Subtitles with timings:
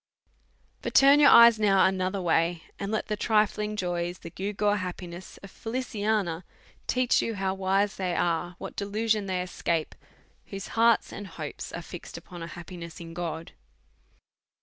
[0.81, 5.37] But turn your eyes now another way, and let the trifling joys, the gewgaw happiness
[5.43, 6.43] of Feliciana,
[6.87, 9.93] teach you how wise they are, what delusion they escape,
[10.47, 13.51] whose hearts and hopes are fixed upon a happiness in God.